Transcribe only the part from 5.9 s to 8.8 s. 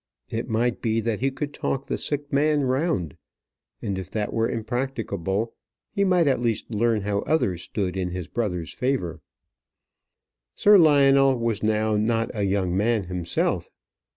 he might at least learn how others stood in his brother's